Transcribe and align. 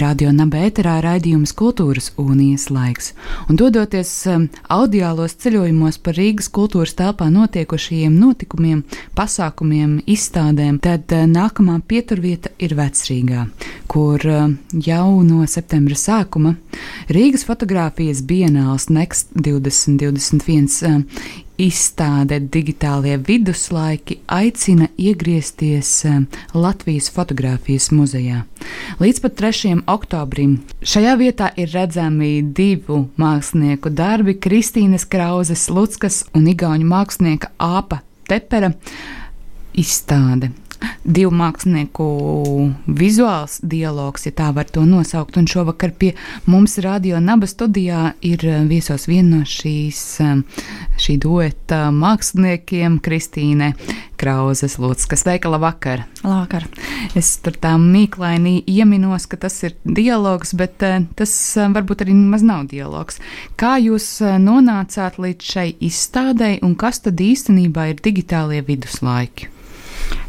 Radio 0.00 0.30
Naba 0.32 0.62
ēterā 0.64 0.94
raidījums 1.04 1.50
Kultūras 1.56 2.06
unijas 2.20 2.68
laiks, 2.72 3.10
un 3.50 3.58
dodoties 3.60 4.08
um, 4.30 4.46
audiālos 4.72 5.34
ceļojumos 5.42 5.98
par 6.00 6.16
Rīgas 6.16 6.48
kultūras 6.54 6.94
telpā 6.96 7.26
notiekušajiem 7.32 8.14
notikumiem, 8.16 8.80
pasākumiem, 9.18 9.98
izstādēm, 10.08 10.78
tad 10.80 11.12
uh, 11.12 11.26
nākamā 11.28 11.76
pieturvieta 11.84 12.54
ir 12.62 12.76
Vecrīgā, 12.78 13.44
kur 13.90 14.24
uh, 14.24 14.48
jau 14.88 15.20
no 15.26 15.44
septembra 15.50 15.98
sākuma 16.00 16.54
Rīgas 17.12 17.44
fotografijas 17.48 18.24
bienāls 18.24 18.88
Next 18.88 19.34
2021 19.36 20.80
uh, 20.88 21.04
izstāde 21.60 22.38
Digitālie 22.52 23.16
viduslaiki 23.26 24.20
aicina 24.30 24.88
iegriezties 24.96 25.90
eh, 26.08 26.20
Latvijas 26.54 27.10
fotografijas 27.12 27.90
muzejā. 27.94 28.44
Līdz 29.00 29.20
pat 29.24 29.36
3. 29.40 29.74
oktobrim 29.90 30.58
šajā 30.80 31.16
vietā 31.20 31.50
ir 31.60 31.72
redzami 31.74 32.32
divu 32.42 33.02
mākslinieku 33.20 33.92
darbi- 33.92 34.38
Kristīnas 34.44 35.06
Krauzes, 35.08 35.68
Luckas 35.70 36.24
un 36.34 36.48
Igauņu 36.50 36.88
mākslinieka 36.88 37.52
Āpa 37.58 38.00
Tepera 38.28 38.72
izstāde 39.74 40.52
divu 41.04 41.32
mākslinieku 41.34 42.06
vizuāls 42.86 43.58
dialogs, 43.62 44.26
ja 44.28 44.34
tā 44.36 44.50
var 44.54 44.68
to 44.70 44.84
nosaukt. 44.86 45.38
Un 45.40 45.48
šovakar 45.50 45.92
pie 45.96 46.12
mums 46.50 46.78
radio 46.82 47.20
Naba 47.20 47.48
studijā 47.50 48.14
ir 48.26 48.44
eh, 48.46 48.62
viesos 48.68 49.08
viena 49.10 49.40
no 49.40 49.48
šīs, 49.48 50.02
eh, 50.24 50.64
šī 51.00 51.16
dueta 51.22 51.88
māksliniekiem 51.94 53.00
Kristīne 53.04 53.72
Krauzes 54.20 54.76
Lūdzu, 54.80 55.08
kas 55.10 55.24
veikala 55.24 55.60
vakar. 55.62 56.04
Labvakar. 56.24 56.66
Es 57.16 57.32
tur 57.40 57.56
tā 57.56 57.72
mīklaini 57.80 58.60
ieminos, 58.68 59.24
ka 59.30 59.38
tas 59.40 59.56
ir 59.64 59.76
dialogs, 59.84 60.52
bet 60.58 60.84
uh, 60.84 60.98
tas 61.16 61.32
varbūt 61.56 62.04
arī 62.04 62.16
maz 62.18 62.44
nav 62.44 62.66
dialogs. 62.68 63.20
Kā 63.60 63.78
jūs 63.80 64.18
nonācāt 64.20 65.16
līdz 65.22 65.54
šai 65.54 65.68
izstādei 65.88 66.58
un 66.66 66.76
kas 66.76 67.00
tad 67.06 67.22
īstenībā 67.24 67.90
ir 67.94 68.04
digitālie 68.04 68.60
viduslaiki? 68.66 69.48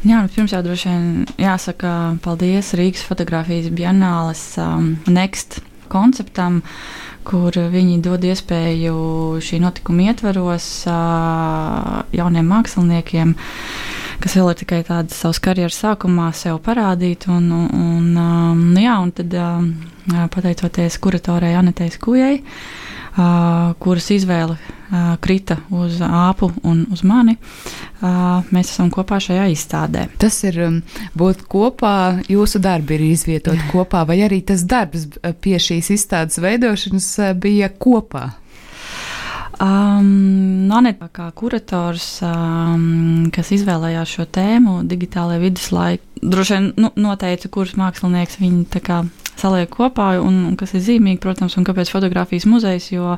Jā, 0.02 0.18
nu, 0.18 0.30
pirms 0.34 0.54
jau 0.56 0.64
droši 0.66 0.90
vien 0.90 1.26
jāsaka 1.38 1.92
paldies 2.26 2.72
Rīgas 2.78 3.04
fotografijas 3.06 3.70
bienāles 3.70 4.42
um, 4.58 4.96
Next 5.06 5.60
konceptam, 5.92 6.62
kur 7.28 7.54
viņi 7.54 8.00
dod 8.02 8.24
iespēju 8.26 8.96
šī 9.46 9.60
notikuma 9.62 10.08
ietveros 10.10 10.68
uh, 10.90 12.00
jauniem 12.18 12.50
māksliniekiem, 12.50 13.36
kas 14.24 14.38
vēl 14.40 14.50
ir 14.54 14.62
tikai 14.64 14.82
tādas 14.88 15.22
savas 15.22 15.42
karjeras 15.44 15.78
sākumā, 15.84 16.32
sev 16.34 16.58
parādīt. 16.66 17.28
Un, 17.30 17.52
un, 17.54 18.08
um, 18.18 18.64
jā, 18.82 18.98
un 19.06 19.14
tad 19.18 19.38
um, 19.38 19.70
pateicoties 20.34 20.98
kuratorai 21.04 21.54
Anetei 21.60 21.94
Skujai 21.94 22.40
kuras 23.16 24.10
izvēle 24.14 24.58
krita 25.24 25.58
uz 25.72 26.02
āpu 26.04 26.52
un 26.68 26.84
uz 26.92 27.04
mani. 27.08 27.38
Mēs 28.02 28.74
esam 28.74 28.92
kopā 28.92 29.22
šajā 29.24 29.46
izstādē. 29.54 30.08
Tas 30.20 30.42
ir 30.48 30.58
um, 30.66 30.78
būt 31.16 31.46
kopā, 31.52 31.94
jūsu 32.32 32.60
darbi 32.64 32.98
ir 32.98 33.06
izvietoti 33.12 33.68
kopā, 33.74 34.04
vai 34.10 34.20
arī 34.26 34.42
tas 34.44 34.66
darbs 34.68 35.08
pie 35.44 35.58
šīs 35.62 35.94
izstādes 35.96 36.42
veidošanas 36.44 37.10
bija 37.40 37.72
kopā? 37.72 38.32
Um, 39.62 40.72
Anita, 40.74 41.06
kā 41.14 41.28
kurators, 41.38 42.06
um, 42.26 43.28
kas 43.36 43.52
izvēlējās 43.54 44.16
šo 44.16 44.26
tēmu, 44.34 44.80
digitālajā 44.90 45.44
viduslaikā, 45.44 46.08
droši 46.22 46.56
vien 46.56 46.70
nu, 46.82 46.90
noteica, 46.98 47.52
kurš 47.54 47.76
mākslinieks 47.78 48.40
viņi 48.42 48.64
saliek 49.42 49.72
kopā, 49.74 50.14
un, 50.22 50.40
un 50.52 50.56
kas 50.60 50.76
ir 50.78 50.86
zīmīgi, 50.86 51.22
protams, 51.24 51.58
un 51.60 51.68
kāpēc 51.68 51.92
fotografijas 51.94 52.48
muzejs, 52.50 52.92
jo 52.94 53.18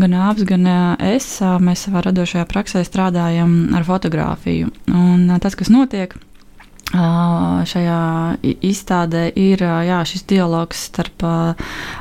gan 0.00 0.18
Āps, 0.30 0.46
gan 0.48 0.66
es, 1.12 1.28
mēs 1.62 1.86
savā 1.86 2.04
radošajā 2.08 2.48
praksē 2.50 2.84
strādājam 2.88 3.74
ar 3.76 3.86
fotografiju. 3.88 4.72
Un 4.92 5.32
tas, 5.42 5.58
kas 5.58 5.72
notiek, 5.72 6.16
Šajā 6.92 7.98
izstādē 8.68 9.22
ir 9.40 9.62
jā, 9.64 10.00
šis 10.04 10.26
dialogs 10.28 10.82
starp 10.90 11.24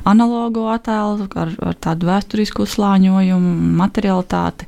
analogo 0.03 0.65
attēlu, 0.73 1.29
ar, 1.39 1.53
ar 1.63 1.77
tādu 1.79 2.09
vēsturisku 2.09 2.65
slāņojumu, 2.67 3.53
materialitāti 3.79 4.67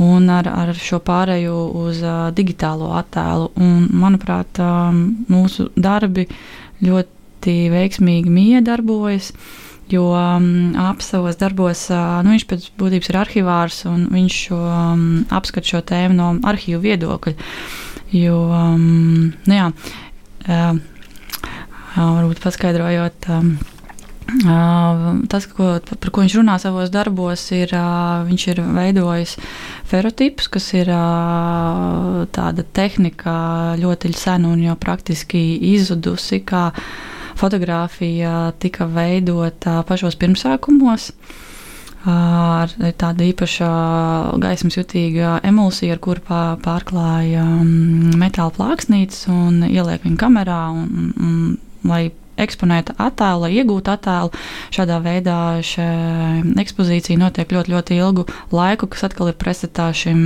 un 0.00 0.32
ar, 0.32 0.48
ar 0.48 0.72
šo 0.72 1.02
pārēju 1.04 1.58
uz 1.82 2.00
digitālo 2.38 2.94
attēlu. 3.02 3.50
Un, 3.60 3.84
manuprāt, 4.00 4.62
mūsu 5.28 5.68
darbi 5.76 6.24
ļoti 6.80 7.19
veiksmīgi 7.72 8.32
miedarbojas. 8.32 9.32
Jo 9.90 10.12
um, 10.14 10.76
apsavos 10.78 11.34
darbos, 11.40 11.88
uh, 11.90 12.20
nu, 12.22 12.36
viņš 12.36 12.44
pēc 12.46 12.68
būtības 12.78 13.10
ir 13.10 13.16
arhivārs 13.18 13.80
un 13.90 14.04
viņš 14.12 14.36
um, 14.54 15.00
apskata 15.34 15.66
šo 15.66 15.80
tēmu 15.82 16.14
no 16.14 16.28
arhīvu 16.46 16.78
viedokļa. 16.84 17.34
Jo, 18.14 18.36
um, 18.54 19.32
nu 19.50 19.58
jā, 19.58 19.66
uh, 20.46 20.78
varbūt 21.96 22.44
paskaidrojot. 22.44 23.28
Um, 23.34 23.52
tas, 25.28 25.46
ko, 25.50 25.80
par 25.82 26.10
ko 26.12 26.22
viņš 26.22 26.36
runā 26.38 26.56
savos 26.62 26.90
darbos, 26.92 27.42
ir 27.54 27.72
viņš 28.28 28.46
ir 28.52 28.62
veidojis 28.76 29.36
ferotipus, 29.90 30.48
kas 30.52 30.70
ir 30.76 30.90
tāda 32.30 32.64
tehnika 32.72 33.34
ļoti 33.80 34.12
sena 34.14 34.52
un 34.52 34.62
jau 34.62 34.76
praktiski 34.78 35.42
izzudusi, 35.74 36.42
kā 36.46 36.70
fotografija 37.40 38.52
tika 38.60 38.86
veidota 38.90 39.80
pašos 39.88 40.18
pirmsākumos. 40.20 41.10
Ar 42.10 42.72
tādu 42.96 43.26
īpašu 43.28 43.66
gaismas 44.40 44.78
jutīgu 44.78 45.34
emulsiju, 45.44 45.92
ar 45.92 46.00
kuru 46.00 46.22
pārklāja 46.64 47.44
um, 47.44 48.14
metāla 48.20 48.54
plāksnītes 48.56 49.26
un 49.28 49.60
ieliek 49.68 50.06
viņu 50.06 50.16
kamerā. 50.20 50.62
Un, 50.72 51.10
un, 51.20 51.34
lai 51.84 52.06
eksponētu 52.44 52.94
attēlu, 53.00 53.44
lai 53.44 53.50
iegūtu 53.60 53.92
attēlu. 53.92 54.30
Šādā 54.74 54.98
veidā 55.04 55.36
šī 55.66 55.86
ekspozīcija 56.62 57.20
notiek 57.20 57.52
ļoti, 57.54 57.74
ļoti 57.74 57.98
ilgu 58.00 58.26
laiku, 58.54 58.88
kas 58.92 59.06
atkal 59.08 59.30
ir 59.32 59.38
pretstatā 59.40 59.90
šim 59.96 60.22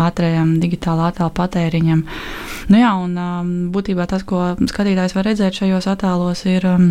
ātrajam 0.00 0.56
digitālā 0.62 1.10
attēlu 1.12 1.34
patēriņam. 1.40 2.04
Nu 2.72 2.80
jā, 2.80 2.92
un 3.06 3.18
um, 3.20 3.52
būtībā 3.74 4.06
tas, 4.10 4.24
ko 4.26 4.54
skatītājs 4.62 5.16
var 5.18 5.28
redzēt 5.30 5.60
šajos 5.62 5.90
attēlos, 5.94 6.46
ir. 6.50 6.66
Um, 6.70 6.88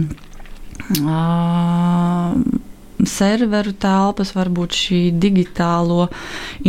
uh, 1.03 2.37
serveru 3.03 3.73
telpas, 3.83 4.29
varbūt 4.31 4.77
šī 4.79 4.99
digitālo 5.19 6.05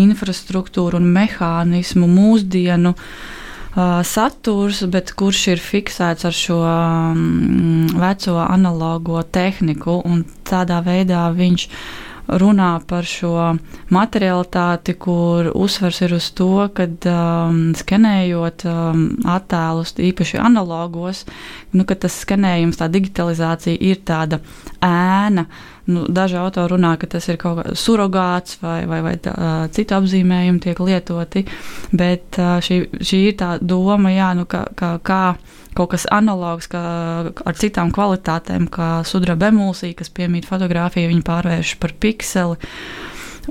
infrastruktūru 0.01 0.99
un 0.99 1.07
mehānismu 1.15 2.09
mūsdienu. 2.11 2.91
Uh, 2.97 3.44
saturs, 3.75 4.85
bet 4.87 5.13
kurš 5.19 5.47
ir 5.55 5.63
fiksēts 5.63 6.27
ar 6.29 6.35
šo 6.35 6.61
um, 6.63 7.87
veco 7.99 8.39
analogo 8.45 9.23
tehniku, 9.35 9.99
tādā 10.47 10.79
veidā 10.87 11.27
viņš 11.35 11.69
runā 12.29 12.79
par 12.89 13.05
šo 13.05 13.35
materialitāti, 13.93 14.95
kur 14.97 15.51
uzsvers 15.53 16.01
ir 16.07 16.15
uz 16.17 16.31
to, 16.37 16.69
ka 16.77 16.87
um, 16.87 17.59
skenējot 17.77 18.65
um, 18.71 19.05
attēlus, 19.29 19.95
īpaši 20.01 20.41
analogos, 20.41 21.25
nu, 21.75 21.85
tas 21.85 22.17
skenējums, 22.25 22.81
tā 22.81 22.89
digitalizācija 22.93 23.77
ir 23.81 24.01
tāda 24.07 24.41
ēna. 24.81 25.49
Nu, 25.85 26.07
daži 26.09 26.39
autori 26.41 26.73
runā, 26.73 26.95
ka 26.97 27.09
tas 27.13 27.27
ir 27.29 27.37
kaut 27.41 27.59
kāds 27.59 27.83
surrogāts 27.85 28.57
vai, 28.63 28.87
vai, 28.89 29.03
vai 29.05 29.19
tā, 29.21 29.35
citu 29.75 29.99
apzīmējumu 29.99 30.63
tiek 30.65 30.81
lietoti, 30.81 31.43
bet 31.93 32.39
šī, 32.41 32.79
šī 33.05 33.21
ir 33.29 33.37
tā 33.43 33.51
doma, 33.61 34.15
jā, 34.15 34.31
nu, 34.39 34.47
ka, 34.49 34.65
ka, 34.79 34.95
kā 35.05 35.21
kaut 35.77 35.93
kas 35.93 36.07
analogs 36.15 36.71
kā 36.73 36.83
ar 37.29 37.59
citām 37.61 37.93
kvalitātēm, 37.95 38.69
kā 38.73 38.91
sudraba 39.05 39.51
emulsija, 39.53 39.99
kas 39.99 40.13
piemīt 40.15 40.49
fotografiju, 40.49 41.11
viņi 41.13 41.27
pārvērš 41.27 41.77
par 41.83 41.95
pikseli. 42.01 42.57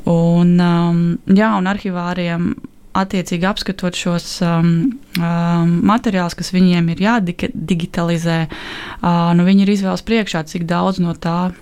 Un, 0.09 0.55
um, 0.57 1.01
jā, 1.29 1.51
un 1.59 1.69
arhivāriem 1.69 2.53
attiecīgi 2.97 3.45
apskatot 3.49 3.97
šos 3.97 4.25
um, 4.45 4.71
um, 5.17 5.75
materiālus, 5.89 6.37
kas 6.37 6.53
viņiem 6.53 6.91
ir 6.93 7.03
jādigitalizē, 7.07 8.39
uh, 8.47 9.33
nu, 9.37 9.45
viņi 9.45 9.65
ir 9.65 9.73
izvēles 9.75 10.05
priekšā, 10.05 10.43
cik 10.49 10.65
daudz 10.69 11.01
no 11.01 11.13
tā 11.17 11.53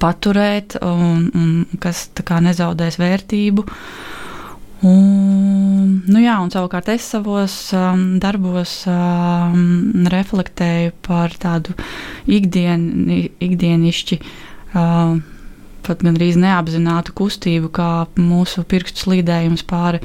paturēt, 0.00 0.76
un, 0.84 1.26
un 1.34 1.80
kas 1.82 2.08
nezaudēs 2.16 2.98
vērtību. 3.00 3.66
Un, 4.80 5.98
nu 6.08 6.20
jā, 6.22 6.38
un 6.40 6.48
savukārt 6.52 6.88
es 6.88 7.04
savos 7.12 7.52
um, 7.76 8.16
darbos 8.22 8.78
um, 8.88 10.06
reflektēju 10.08 10.94
par 11.04 11.34
tādu 11.36 11.74
ikdieni, 12.24 13.26
ikdienišķi, 13.44 14.18
um, 14.72 15.20
pat 15.84 16.00
gandrīz 16.06 16.38
neapzinātu 16.40 17.12
kustību, 17.18 17.68
kā 17.76 17.90
mūsu 18.16 18.64
pirkstu 18.68 19.04
slīdējums 19.04 19.66
pāri 19.68 20.00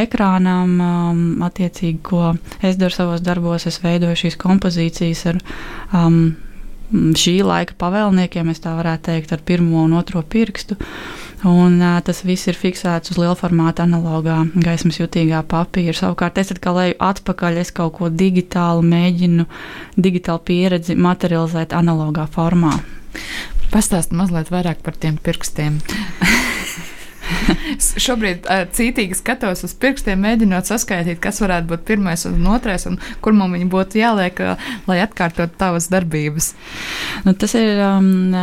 ekrānam, 0.00 0.72
um, 0.80 1.22
attiecīgi, 1.44 2.00
ko 2.08 2.32
es 2.64 2.80
daru 2.80 2.96
savos 2.96 3.20
darbos. 3.24 3.68
Es 3.68 3.82
veidoju 3.84 4.16
šīs 4.24 4.40
kompozīcijas 4.40 5.26
ar 5.34 5.42
um, 5.92 6.22
šī 6.92 7.40
laika 7.46 7.76
pavēlniekiem, 7.78 8.50
es 8.52 8.62
tā 8.64 8.74
varētu 8.78 9.10
teikt, 9.10 9.32
ar 9.34 9.42
pirmo 9.46 9.84
un 9.84 9.96
otro 9.98 10.22
pirkstu. 10.22 10.78
Un, 11.46 11.76
uh, 11.82 11.98
tas 12.02 12.22
viss 12.24 12.48
ir 12.48 12.56
fiksēts 12.56 13.12
uz 13.12 13.18
liela 13.20 13.36
formāta, 13.38 13.84
analogā, 13.84 14.38
gaismas 14.64 14.98
jutīgā 14.98 15.42
papīra. 15.46 15.94
Savukārt, 15.94 16.40
es 16.40 16.54
kā 16.62 16.72
leju 16.74 16.96
atpakaļ, 17.06 17.60
es 17.62 17.74
kaut 17.76 17.98
ko 17.98 18.10
digitālu 18.10 18.86
mēģinu, 18.86 19.46
digitālu 20.00 20.42
pieredzi 20.48 20.96
materializēt 20.96 21.76
analogā 21.76 22.26
formā. 22.32 22.72
Pastāst 23.70 24.14
mazliet 24.16 24.50
vairāk 24.54 24.82
par 24.86 24.96
tiem 24.96 25.20
pirkstiem. 25.22 25.82
Šobrīd 28.06 28.46
uh, 28.46 28.64
cītīgi 28.72 29.16
skatos 29.18 29.64
uz 29.66 29.74
pirkstiem, 29.80 30.20
mēģinot 30.22 30.68
saskaitīt, 30.68 31.18
kas 31.22 31.40
varētu 31.42 31.70
būt 31.72 31.84
pirmais 31.88 32.26
un 32.28 32.46
otrais, 32.52 32.86
un 32.88 32.98
kur 33.24 33.34
man 33.36 33.54
viņi 33.54 33.68
būtu 33.72 34.00
jāliek, 34.00 34.40
uh, 34.42 34.68
lai 34.88 35.00
atkārtot 35.02 35.56
tavas 35.58 35.88
darbības. 35.92 36.52
Nu, 37.26 37.34
tas 37.38 37.56
ir 37.58 37.80
um, 37.82 38.34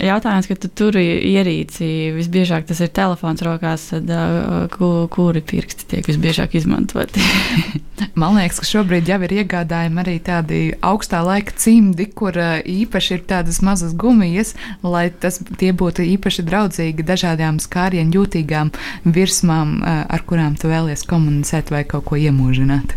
jautājums, 0.00 0.48
ka 0.48 0.56
tu 0.60 0.70
tur 0.80 0.98
ierīci. 1.00 1.90
Visbiežāk 2.16 2.68
tas 2.70 2.80
ir 2.80 2.92
telefons 2.96 3.44
rokās, 3.44 3.90
tad 3.92 4.10
uh, 4.14 4.64
ku, 4.72 4.90
kuri 5.12 5.44
pirksti 5.44 5.88
tiek 5.92 6.08
visbiežāk 6.08 6.56
izmantoti. 6.58 7.24
man 8.20 8.38
liekas, 8.38 8.62
ka 8.62 8.70
šobrīd 8.70 9.10
jau 9.10 9.20
ir 9.26 9.36
iegādājumi 9.42 10.04
arī 10.04 10.16
tādi 10.24 10.62
augstā 10.86 11.22
laika 11.26 11.54
cimdi, 11.60 12.08
kur 12.08 12.38
uh, 12.40 12.58
īpaši 12.64 13.18
ir 13.18 13.26
tādas 13.28 13.60
mazas 13.66 13.92
gumijas, 13.98 14.54
lai 14.82 15.08
tas 15.12 15.40
tie 15.60 15.72
būtu 15.76 16.06
īpaši 16.16 16.46
draudzīgi 16.48 17.06
dažādām 17.06 17.60
skārienu 17.62 18.20
jūtībām 18.20 18.29
jūtīgām 18.30 18.72
virsmām, 19.04 19.82
eh, 19.82 20.04
ar 20.08 20.22
kurām 20.26 20.58
tu 20.58 20.68
vēlies 20.68 21.06
komunicēt 21.06 21.70
vai 21.70 21.84
kaut 21.84 22.04
ko 22.04 22.16
iemūžināt. 22.16 22.96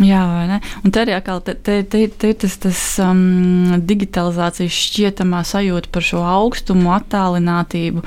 Jā, 0.00 0.24
vai 0.24 0.46
ne? 0.48 0.60
Un 0.84 0.90
arī 0.90 1.12
atkal 1.12 1.42
te, 1.44 1.54
te, 1.54 1.82
te, 1.84 2.08
te 2.08 2.28
ir 2.32 2.34
tas, 2.34 2.56
tas 2.56 2.98
um, 3.04 3.76
digitalizācijas 3.76 4.72
šķietamā 4.72 5.42
sajūta 5.44 5.90
par 5.92 6.02
šo 6.02 6.22
augstumu, 6.24 6.88
attālinātību. 6.96 8.02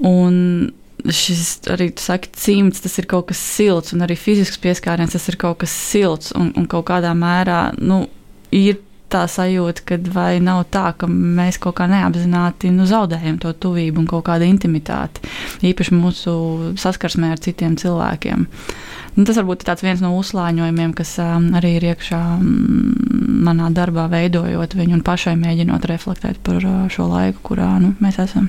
Un 0.00 0.72
šis 1.04 1.60
arī 1.68 1.90
saka, 2.00 2.28
cimds, 2.32 2.80
tas 2.80 2.96
ir 2.98 3.06
kaut 3.08 3.28
kas 3.28 3.38
silts, 3.38 3.92
un 3.92 4.00
arī 4.04 4.16
fizisks 4.16 4.60
pieskāriens, 4.60 5.12
tas 5.12 5.28
ir 5.28 5.36
kaut 5.40 5.60
kas 5.60 5.70
silts 5.70 6.32
un, 6.36 6.54
un 6.56 6.66
kaut 6.68 6.88
kādā 6.88 7.12
mērā 7.16 7.74
nu, 7.78 8.06
ir 8.50 8.80
tā 9.10 9.24
sajūta, 9.30 9.84
ka 9.86 9.98
vai 10.14 10.38
nav 10.44 10.64
tā, 10.74 10.90
ka 10.98 11.08
mēs 11.10 11.58
kaut 11.62 11.78
kā 11.80 11.88
neapzināti 11.90 12.72
nu, 12.74 12.86
zaudējam 12.88 13.40
to 13.42 13.52
tuvību 13.52 14.02
un 14.02 14.08
kaut 14.10 14.26
kādu 14.28 14.48
intimitāti, 14.48 15.24
īpaši 15.70 15.96
mūsu 15.98 16.34
saskarsmē 16.80 17.34
ar 17.34 17.42
citiem 17.42 17.76
cilvēkiem. 17.80 18.46
Nu, 19.16 19.26
tas 19.26 19.40
varbūt 19.40 19.64
ir 19.66 19.82
viens 19.82 20.02
no 20.04 20.12
uzslāņojumiem, 20.20 20.92
kas 20.96 21.16
um, 21.22 21.50
arī 21.58 21.74
ir 21.80 21.88
iekšā 21.90 22.20
um, 22.38 22.92
manā 23.44 23.70
darbā, 23.74 24.06
veidojot 24.12 24.76
viņu 24.78 25.00
un 25.00 25.02
pašai 25.06 25.34
mēģinot 25.40 25.88
reflektēt 25.90 26.38
par 26.46 26.62
uh, 26.62 26.84
šo 26.92 27.10
laiku, 27.10 27.42
kurā 27.50 27.72
nu, 27.82 27.96
mēs 28.00 28.20
esam. 28.22 28.48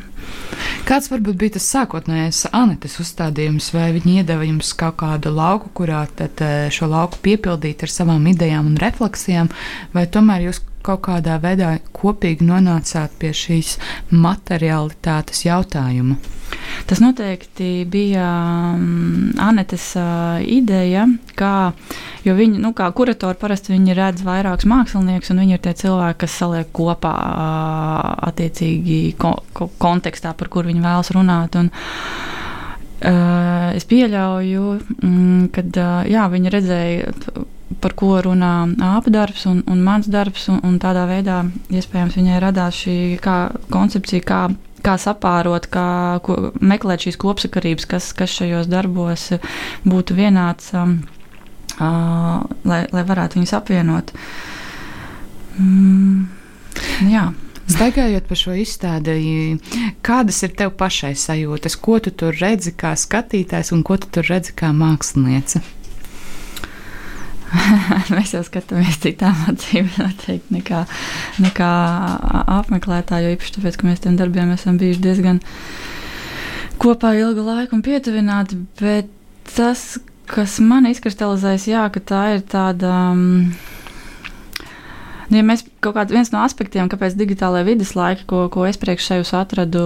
Kāds 0.82 1.12
varbūt 1.12 1.38
bija 1.38 1.54
tas 1.56 1.66
sākotnējais 1.72 2.40
Anitas 2.58 2.98
uzstādījums, 3.04 3.70
vai 3.76 3.92
viņi 3.96 4.18
iedeva 4.22 4.48
jums 4.48 4.72
kaut 4.78 4.98
kādu 5.04 5.32
lauku, 5.36 5.70
kurā 5.78 6.02
tad 6.18 6.42
uh, 6.42 6.66
šo 6.74 6.90
lauku 6.92 7.22
piepildīt 7.22 7.86
ar 7.86 7.94
savām 7.94 8.26
idejām 8.32 8.74
un 8.74 8.80
refleksijām, 8.82 9.52
vai 9.94 10.08
tomēr 10.10 10.48
jūs 10.48 10.64
kaut 10.86 11.04
kādā 11.08 11.40
veidā 11.42 11.78
kopīgi 11.96 12.48
nonācāt 12.48 13.18
pie 13.22 13.34
šīs 13.36 13.78
materialitātes 14.12 15.46
jautājuma? 15.48 16.20
Tas 16.86 17.00
noteikti 17.00 17.86
bija 17.90 18.26
um, 18.76 19.32
Anetes 19.40 19.96
ideja, 20.46 21.06
kā, 21.38 21.72
jo 22.26 22.36
viņi, 22.36 22.60
nu, 22.64 22.74
kā 22.78 22.90
kuratori 22.96 23.38
parasti 23.40 23.74
viņi 23.76 23.96
redz 23.98 24.24
vairākus 24.28 24.68
māksliniekus, 24.70 25.32
un 25.34 25.42
viņi 25.44 25.58
ir 25.58 25.64
tie 25.64 25.74
cilvēki, 25.84 26.20
kas 26.26 26.38
saliek 26.42 26.74
kopā 26.76 27.14
attiecīgi 28.32 29.00
ko, 29.22 29.32
ko, 29.56 29.70
kontekstā, 29.82 30.30
par 30.38 30.52
kur 30.52 30.68
viņi 30.68 30.84
vēlas 30.84 31.14
runāt. 31.16 31.52
Un, 31.62 31.72
uh, 31.72 33.68
es 33.78 33.88
pieļauju, 33.88 34.66
mm, 35.00 35.50
ka 35.56 35.66
uh, 35.72 36.30
viņi 36.36 36.56
redzēja 36.58 37.16
par 37.82 37.96
ko 37.98 38.16
runā 38.24 38.54
apdarbs 38.96 39.46
un, 39.50 39.62
un 39.70 39.82
mans 39.84 40.08
darbs, 40.12 40.48
un, 40.52 40.60
un 40.68 40.78
tādā 40.82 41.08
veidā 41.10 41.42
iespējams 41.74 42.18
viņai 42.20 42.42
radās 42.44 42.82
šī 42.84 42.98
kā 43.24 43.38
koncepcija, 43.74 44.26
kā, 44.28 44.42
kā 44.86 44.98
sapārot, 45.02 45.68
kā 45.72 45.88
ko, 46.26 46.38
meklēt 46.62 47.08
šīs 47.08 47.20
kopsakarības, 47.22 47.88
kas, 47.90 48.12
kas 48.18 48.38
šajos 48.40 48.70
darbos 48.72 49.30
būtu 49.88 50.18
vienāds, 50.18 50.72
um, 50.78 51.00
uh, 51.78 52.42
lai, 52.68 52.84
lai 52.94 53.06
varētu 53.08 53.40
viņus 53.40 53.56
apvienot. 53.60 54.14
Mm, 55.60 56.28
jā. 57.12 57.32
Staigājot 57.72 58.26
pa 58.28 58.36
šo 58.36 58.52
izstādi, 58.58 59.14
kādas 60.04 60.42
ir 60.44 60.52
tev 60.60 60.74
pašai 60.76 61.14
sajūtas, 61.16 61.78
ko 61.80 62.02
tu 62.04 62.12
tur 62.12 62.36
redzi 62.36 62.74
kā 62.76 62.92
skatītājs 63.00 63.72
un 63.72 63.86
ko 63.88 63.96
tu 64.02 64.10
tur 64.12 64.28
redzi 64.28 64.52
kā 64.58 64.74
māksliniece? 64.76 65.62
mēs 68.16 68.34
jau 68.36 68.44
skatāmies 68.48 69.00
citām 69.04 69.38
acīm, 69.52 69.90
noteikti, 70.02 70.58
nekā, 70.58 70.84
nekā 71.44 71.72
apmeklētāji. 72.60 73.28
Jo 73.28 73.38
īpaši 73.38 73.58
tāpēc, 73.58 73.80
ka 73.80 73.90
mēs 73.90 74.06
tiem 74.06 74.20
darbiem 74.20 74.54
esam 74.56 74.80
bijuši 74.82 75.04
diezgan 75.04 75.42
kopā 76.82 77.14
ilgu 77.20 77.46
laiku 77.46 77.78
un 77.78 77.84
pietuvināti. 77.86 78.62
Bet 78.82 79.12
tas, 79.56 80.00
kas 80.32 80.60
man 80.64 80.88
izkristalizējas, 80.90 81.68
jā, 81.72 81.86
ka 81.94 82.04
tā 82.14 82.24
ir 82.38 82.48
tāda. 82.52 82.96
Um, 83.12 83.54
ja 85.40 85.44
mēs 85.46 85.64
kaut 85.84 85.96
kādā 85.96 86.16
viens 86.16 86.32
no 86.34 86.42
aspektiem, 86.46 86.90
kāpēc 86.92 87.16
digitālajā 87.20 87.68
viduslaika, 87.68 88.26
ko, 88.30 88.44
ko 88.54 88.66
es 88.68 88.80
priekš 88.82 89.10
sevis 89.12 89.34
atradu, 89.38 89.84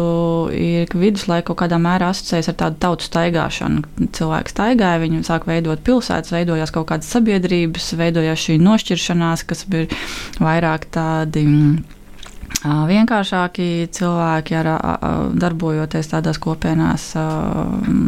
ir, 0.56 0.86
ka 0.92 1.02
viduslaika 1.02 1.50
kaut 1.52 1.62
kādā 1.64 1.80
mērā 1.82 2.12
asociējas 2.14 2.52
ar 2.52 2.60
tādu 2.64 2.82
tautu 2.86 3.10
staigāšanu. 3.10 3.84
Cilvēki 4.18 4.56
staigāja, 4.56 5.02
viņi 5.04 5.26
sāk 5.28 5.50
veidot 5.50 5.84
pilsētas, 5.86 6.34
veidojās 6.36 6.74
kaut 6.76 6.90
kādas 6.92 7.12
sabiedrības, 7.16 7.92
veidojās 8.00 8.48
šī 8.48 8.60
nošķiršanās, 8.64 9.46
kas 9.50 9.68
bija 9.70 9.90
vairāk 10.42 10.90
tādi 10.96 11.46
vienkāršāki 12.66 13.90
cilvēki, 13.94 14.56
ar, 14.58 14.70
darbojoties 15.38 16.10
tādās 16.10 16.40
kopienās, 16.42 17.12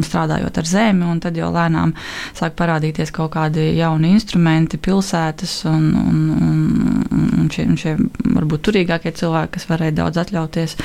strādājot 0.08 0.58
ar 0.58 0.66
zemi, 0.66 1.06
un 1.06 1.20
tad 1.22 1.38
jau 1.38 1.52
lēnām 1.54 1.94
sāk 2.38 2.56
parādīties 2.58 3.12
kaut 3.14 3.34
kādi 3.36 3.78
jauni 3.78 4.14
instrumenti, 4.16 4.78
pilsētas, 4.78 5.60
un, 5.70 5.92
un, 6.02 6.24
un, 6.38 7.27
un 7.48 7.54
šie, 7.54 7.66
šie 7.80 7.96
varbūt 8.36 8.66
turīgākie 8.68 9.14
cilvēki, 9.18 9.54
kas 9.56 9.68
varēja 9.70 9.98
daudz 10.02 10.22
atļauties. 10.24 10.78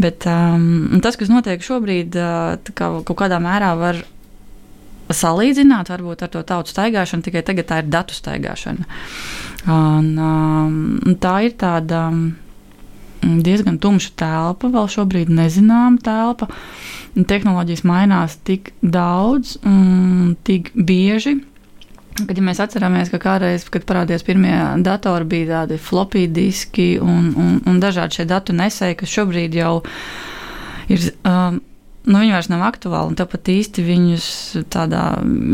Bet 0.00 0.26
um, 0.30 0.98
tas, 1.04 1.20
kas 1.20 1.32
notiek 1.32 1.62
šobrīd, 1.64 2.18
kā, 2.72 2.90
kaut 3.04 3.20
kādā 3.20 3.40
mērā 3.42 3.74
var 3.78 4.02
salīdzināt 5.10 5.90
varbūt 5.90 6.22
ar 6.24 6.30
to 6.32 6.42
tautu 6.46 6.72
staigāšanu, 6.72 7.26
tikai 7.26 7.42
tagad 7.46 7.68
tā 7.70 7.80
ir 7.82 7.90
datu 7.90 8.14
staigāšana. 8.16 8.86
Un, 9.70 10.14
um, 10.16 11.18
tā 11.20 11.40
ir 11.48 11.58
tāda. 11.60 12.06
Um, 12.10 12.30
diezgan 13.20 13.78
tumša 13.80 14.14
telpa, 14.16 14.70
vēl 14.72 14.88
šobrīd 14.90 15.30
nezināma 15.32 16.00
telpa. 16.04 16.48
Tehnoloģijas 17.14 17.82
mainās 17.84 18.38
tik 18.46 18.72
daudz 18.80 19.58
un 19.66 20.36
tik 20.46 20.70
bieži. 20.74 21.40
Kad 22.28 22.38
ja 22.38 22.44
mēs 22.44 22.60
atceramies, 22.62 23.12
ka 23.12 23.20
kādreiz, 23.22 23.64
kad 23.72 23.86
parādījās 23.88 24.26
pirmie 24.26 24.54
datori, 24.84 25.28
bija 25.28 25.62
tādi 25.62 25.80
floppy 25.80 26.26
diski 26.30 26.92
un, 27.02 27.32
un, 27.38 27.56
un 27.66 27.80
dažādi 27.82 28.20
šie 28.20 28.28
datu 28.30 28.56
nesēji, 28.56 29.00
kas 29.00 29.16
šobrīd 29.18 29.56
jau 29.60 29.74
ir 30.90 31.10
um, 31.24 31.60
nu, 32.08 32.20
viņi 32.20 32.32
vairs 32.34 32.48
nav 32.50 32.62
aktuāli. 32.68 33.16
Tāpat 33.18 33.50
īsti 33.52 33.84
viņus 33.84 34.28
tādā 34.72 35.04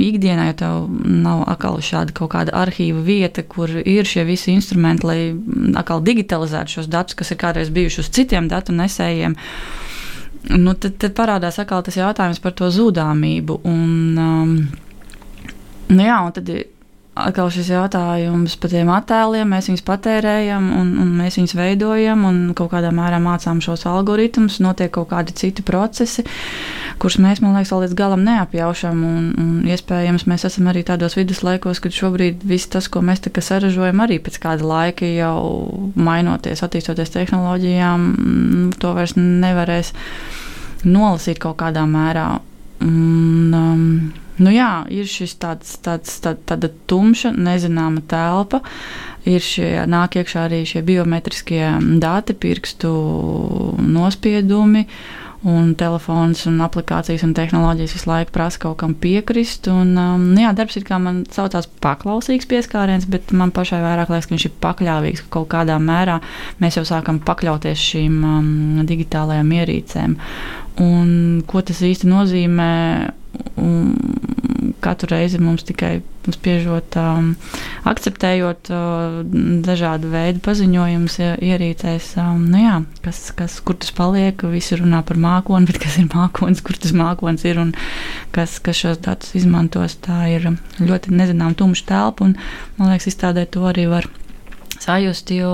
ikdienā, 0.02 0.50
jo 0.50 0.56
tev 0.60 0.76
nav 1.04 1.44
atkal 1.50 1.80
šāda 1.84 2.14
kaut 2.16 2.32
kāda 2.36 2.54
arhīva 2.56 3.02
vieta, 3.06 3.44
kur 3.46 3.72
ir 3.82 4.08
šie 4.08 4.26
visi 4.28 4.54
instrumenti, 4.54 5.08
lai 5.08 5.18
atkal 5.78 6.04
digitalizētu 6.06 6.78
šos 6.78 6.90
datus, 6.92 7.18
kas 7.18 7.32
ir 7.32 7.40
kādreiz 7.42 7.72
bijuši 7.74 8.02
uz 8.04 8.12
citiem 8.14 8.50
datu 8.52 8.76
nesējiem. 8.76 9.36
Nu, 10.56 10.76
tad, 10.78 11.00
tad 11.02 11.16
parādās 11.18 11.58
atkal 11.58 11.82
tas 11.82 11.96
jautājums 11.98 12.38
par 12.42 12.54
to 12.54 12.70
zudāmību. 12.70 13.60
Un, 13.66 13.94
um, 14.14 14.52
nu 15.92 16.02
jā, 16.02 16.18
un 16.26 16.34
tad 16.36 16.50
atkal 17.16 17.48
šis 17.52 17.70
jautājums 17.72 18.56
par 18.60 18.70
tiem 18.72 18.90
attēliem. 18.92 19.48
Mēs 19.48 19.70
viņus 19.70 19.84
patērējam, 19.86 20.66
un, 20.76 20.90
un 21.00 21.12
mēs 21.16 21.38
viņus 21.38 21.54
veidojam, 21.56 22.26
un 22.28 22.40
kaut 22.56 22.70
kādā 22.74 22.90
mērā 22.94 23.18
mācām 23.24 23.62
šos 23.64 23.86
algoritmus. 23.88 24.58
Notiek 24.64 24.92
kaut 24.92 25.08
kādi 25.14 25.34
citi 25.36 25.64
procesi, 25.66 26.26
kurus 27.00 27.16
mēs, 27.22 27.40
man 27.44 27.56
liekas, 27.56 27.72
līdz 27.72 27.96
galam 27.96 28.24
neapjaušam. 28.26 29.00
Un, 29.08 29.30
un 29.40 29.70
iespējams, 29.72 30.26
mēs 30.28 30.44
esam 30.50 30.68
arī 30.72 30.84
tādos 30.86 31.16
viduslaikos, 31.16 31.80
kad 31.84 31.96
šobrīd 31.96 32.44
viss 32.46 32.68
tas, 32.72 32.90
ko 32.92 33.00
mēs 33.04 33.24
saražojam, 33.46 34.04
arī 34.04 34.20
pēc 34.20 34.36
kāda 34.42 34.66
laika 34.66 35.08
jau 35.08 35.40
mainoties, 35.96 36.64
attīstoties 36.66 37.14
tehnoloģijām, 37.16 38.10
to 38.82 38.92
vairs 38.96 39.16
nevarēs 39.16 39.94
nolasīt 40.84 41.40
kaut 41.40 41.56
kādā 41.64 41.88
mērā. 41.88 42.28
Un, 42.84 43.56
um, 43.56 44.25
Nu 44.36 44.52
jā, 44.52 44.84
ir 44.92 45.08
šis 45.08 45.36
tāds, 45.40 45.76
tāds, 45.84 46.18
tā, 46.20 46.34
tāda 46.48 46.68
tumša, 46.90 47.32
nezināma 47.32 48.02
telpa. 48.08 48.60
ir 49.26 49.42
šie, 49.42 49.70
nāk 49.90 50.18
iekšā 50.20 50.46
arī 50.46 50.60
šie 50.68 50.84
biometriskie 50.86 51.70
dati, 52.02 52.36
pirkstu 52.36 52.90
nospiedumi. 53.80 54.86
Un 55.46 55.74
telefons, 55.78 56.40
un 56.48 56.56
aplikācijas 56.64 57.22
un 57.22 57.34
tehnoloģijas 57.36 57.92
visu 57.94 58.08
laiku 58.08 58.32
prasa 58.34 58.58
kaut 58.64 58.80
kam 58.80 58.96
piekrist. 58.98 59.68
Un, 59.70 59.92
um, 60.00 60.24
nu 60.34 60.42
jā, 60.42 60.50
darbs 60.56 60.78
ir 60.78 60.86
kā 60.88 60.98
man 60.98 61.20
saucās 61.30 61.68
paklausīgs 61.84 62.48
pieskāriens, 62.50 63.06
bet 63.10 63.30
man 63.36 63.52
pašai 63.54 63.78
vairāk 63.84 64.10
liekas, 64.10 64.26
ka 64.26 64.34
viņš 64.34 64.46
ir 64.48 64.56
pakļāvīgs, 64.64 65.22
ka 65.26 65.34
kaut 65.36 65.50
kādā 65.52 65.76
mērā 65.82 66.18
mēs 66.62 66.80
jau 66.80 66.86
sākam 66.88 67.20
pakļauties 67.22 67.84
šīm 67.92 68.16
um, 68.26 68.48
digitālajām 68.88 69.52
ierīcēm. 69.60 70.16
Un, 70.82 71.12
ko 71.46 71.62
tas 71.62 71.84
īsti 71.84 72.10
nozīmē? 72.10 72.72
Un 73.56 73.94
katru 74.80 75.08
reizi 75.10 75.38
mums 75.42 75.64
tikai 75.66 76.00
spiežot, 76.34 76.96
um, 76.98 77.30
akceptējot 77.86 78.70
uh, 78.74 79.20
dažādu 79.66 80.10
veidu 80.10 80.42
paziņojumus 80.44 81.18
ierīcēs, 81.22 82.10
um, 82.22 82.44
nu 82.50 82.62
jā, 82.64 82.80
kas, 83.04 83.20
kas, 83.38 83.58
kur 83.66 83.78
tas 83.82 83.94
paliek. 83.96 84.46
Visi 84.52 84.78
runā 84.80 85.02
par 85.06 85.20
mākoni, 85.22 85.66
bet 85.70 85.80
kas 85.82 85.98
ir 86.02 86.10
mākonis, 86.12 86.62
kur 86.66 86.78
tas 86.82 86.94
mākonis 86.96 87.46
ir 87.48 87.62
un 87.62 87.72
kas, 88.34 88.58
kas 88.62 88.82
šos 88.82 89.02
datus 89.06 89.34
izmantos. 89.38 89.98
Tā 90.06 90.26
ir 90.34 90.50
ļoti 90.82 91.14
nezināma 91.14 91.58
tumša 91.58 91.90
telpa, 91.90 92.28
un 92.28 92.38
man 92.78 92.94
liekas, 92.94 93.10
izstādē 93.12 93.46
to 93.50 93.66
arī 93.70 93.88
var 93.90 94.10
sajust, 94.82 95.30
jo 95.34 95.50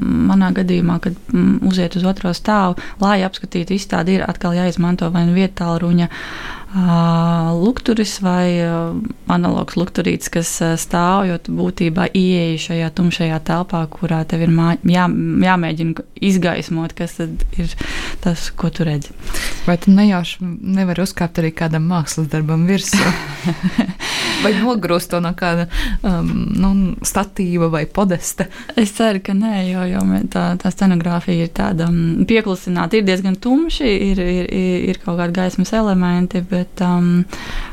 manā 0.00 0.50
gadījumā, 0.56 0.98
kad 1.04 1.16
mm, 1.32 1.60
uziet 1.70 1.96
uz 1.98 2.06
otro 2.08 2.32
stāvu, 2.36 2.78
lai 3.02 3.20
apskatītu 3.26 3.76
izstādi, 3.76 4.18
ir 4.18 4.26
atkal 4.26 4.56
jāizmanto 4.58 5.10
vai 5.14 5.26
nu 5.28 5.36
vietāla 5.36 5.78
ruņa. 5.82 6.10
Lukturis 6.70 8.20
vai 8.22 8.60
analogs 9.30 9.74
lukturītis, 9.74 10.30
kas 10.30 10.52
stāv, 10.78 11.24
jo 11.26 11.38
būtībā 11.60 12.06
ieeja 12.14 12.60
šajā 12.66 12.90
tumšajā 12.94 13.40
telpā, 13.48 13.80
kurā 13.90 14.20
tev 14.28 14.44
ir 14.46 14.52
jā, 14.86 15.08
jāmēģina 15.46 16.04
izgaismot, 16.30 16.94
kas 16.94 17.18
ir 17.18 17.74
tas, 18.22 18.50
ko 18.54 18.70
tu 18.70 18.86
redzi. 18.86 19.16
Vai 19.66 19.76
tu 19.82 19.90
nejauši 19.92 20.46
nevari 20.46 21.02
uzkāpt 21.02 21.40
arī 21.42 21.50
kādam 21.56 21.88
mākslas 21.90 22.30
darbam 22.30 22.62
virsū? 22.70 23.02
vai 24.44 24.52
nogrūst 24.56 25.10
to 25.12 25.20
no 25.22 25.32
kāda 25.36 25.66
um, 26.06 26.30
nu, 26.54 26.70
statīva 27.06 27.70
vai 27.72 27.84
podesta? 27.90 28.46
Es 28.78 28.94
ceru, 28.96 29.20
ka 29.24 29.34
nē, 29.36 29.54
jo, 29.72 29.84
jo 29.90 30.04
tā, 30.32 30.44
tā 30.60 30.72
scenogrāfija 30.72 31.48
ir 31.48 31.52
tāda 31.56 31.88
um, 31.90 32.22
pieklusināta, 32.28 32.98
ir 32.98 33.08
diezgan 33.08 33.36
tumši, 33.42 33.90
ir, 34.10 34.22
ir, 34.22 34.50
ir 34.92 35.02
kaut 35.02 35.18
kādi 35.20 35.36
gaismas 35.40 35.74
elementi. 35.76 36.44
Bet 36.50 36.59
bet 36.60 36.84
um, 36.86 37.24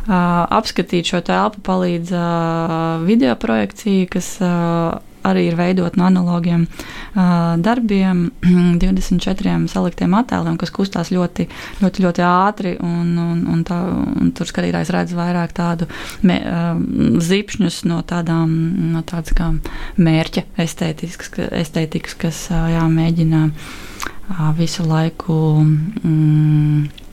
uh, 0.08 0.48
apskatīt 0.60 1.12
šo 1.12 1.22
telpu 1.27 1.62
palīdz 1.67 2.15
uh, 2.15 3.06
video 3.08 3.36
projekcija, 3.39 4.08
kas 4.17 4.34
uh, 4.41 4.98
arī 5.27 5.48
ir 5.50 5.58
veidot 5.60 5.98
no 6.00 6.08
analogiem 6.08 6.65
uh, 6.67 7.56
darbiem, 7.63 8.27
24 8.84 9.56
saliktiem 9.72 10.15
attēliem, 10.17 10.58
kas 10.60 10.72
kustās 10.75 11.12
ļoti, 11.13 11.48
ļoti, 11.82 12.06
ļoti 12.06 12.25
ātri. 12.27 12.75
Un, 12.84 13.13
un, 13.22 13.44
un 13.51 13.63
tā, 13.67 13.79
un 14.22 14.32
tur 14.38 14.50
skatītājs 14.50 14.94
redz 14.96 15.15
vairāk 15.17 15.56
tādu 15.58 15.89
me, 16.27 16.39
uh, 16.41 16.79
zipšņus 17.24 17.84
no 17.89 18.01
tādām 18.08 18.53
no 18.94 19.03
tādas 19.08 19.36
kā 19.38 19.51
mērķa 19.98 20.48
estētikas, 20.63 21.34
estētikas 21.63 22.17
kas 22.20 22.46
uh, 22.53 22.67
jā, 22.75 22.86
mēģina 22.91 23.44
uh, 23.50 24.48
visu 24.58 24.88
laiku. 24.88 25.41
Mm, 25.63 26.88
um, 26.88 27.06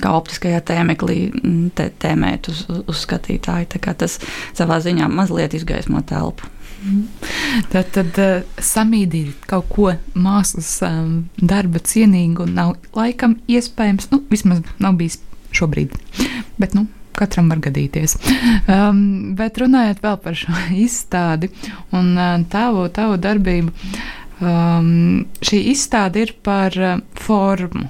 kā 0.00 0.14
optiskajā 0.14 0.60
tēmeklī 0.70 1.18
mm, 1.30 1.68
te, 1.78 1.90
tēmēt 2.02 2.50
uz, 2.52 2.64
uz 2.84 3.04
skatītāju. 3.04 3.80
Tas 3.84 4.18
savā 4.56 4.80
ziņā 4.84 5.08
mazliet 5.12 5.56
izgaismo 5.56 6.02
telpu. 6.06 6.50
Mhm. 6.84 7.04
Tad, 7.72 7.92
tad 7.94 8.18
uh, 8.20 8.42
samīdīt 8.60 9.46
kaut 9.48 9.70
ko 9.72 9.92
mākslas 10.12 10.76
um, 10.84 11.14
darba 11.40 11.80
cienīgu 11.80 12.44
nav 12.50 12.74
laikam 12.96 13.38
iespējams, 13.48 14.10
nu, 14.12 14.20
vismaz 14.28 14.60
nav 14.82 14.98
bijis 15.00 15.16
šobrīd. 15.54 15.94
Bet, 16.60 16.76
nu, 16.76 16.84
katram 17.16 17.48
var 17.52 17.62
gadīties. 17.64 18.18
Um, 18.68 19.34
bet 19.38 19.58
runājot 19.62 20.02
vēl 20.04 20.20
par 20.26 20.38
šo 20.38 20.54
izstādi 20.86 21.50
un 21.96 22.12
uh, 22.18 22.36
tavu, 22.52 22.86
tavu 22.92 23.16
darbību, 23.22 23.72
um, 24.44 25.24
šī 25.40 25.64
izstāde 25.72 26.26
ir 26.26 26.36
par 26.44 26.76
uh, 26.80 26.98
formu. 27.24 27.88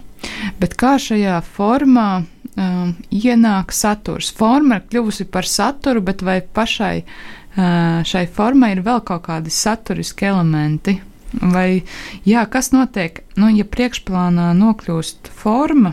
Bet 0.65 0.79
kā 0.81 0.95
šajā 0.97 1.43
formā 1.45 2.23
um, 2.25 2.95
ienāk 3.13 3.73
saturs? 3.77 4.31
Forma 4.33 4.79
ir 4.79 4.87
kļuvusi 4.89 5.27
par 5.29 5.45
saturu, 5.45 6.01
bet 6.01 6.25
vai 6.25 6.39
pašai 6.41 6.95
uh, 7.05 8.01
šai 8.09 8.23
formai 8.33 8.71
ir 8.73 8.81
vēl 8.87 9.03
kaut 9.05 9.27
kādi 9.27 9.53
saturiski 9.53 10.31
elementi? 10.31 10.97
Vai 11.35 11.83
jā, 12.25 12.47
kas 12.49 12.73
notiek, 12.73 13.21
nu, 13.37 13.51
ja 13.53 13.69
priekšplānā 13.69 14.55
nokļūst 14.57 15.29
forma? 15.37 15.93